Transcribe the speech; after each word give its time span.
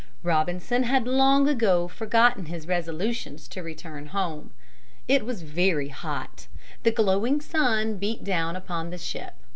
Robinson 0.23 0.81
had 0.81 1.07
long 1.07 1.47
ago 1.47 1.87
forgotten 1.87 2.47
his 2.47 2.67
resolutions 2.67 3.47
to 3.49 3.61
return 3.61 4.07
home. 4.07 4.49
It 5.07 5.25
was 5.25 5.43
very 5.43 5.89
hot. 5.89 6.47
The 6.81 6.89
glowing 6.89 7.39
sun 7.39 7.97
beat 7.97 8.23
down 8.23 8.55
upon 8.55 8.89
the 8.89 8.97
ship. 8.97 9.33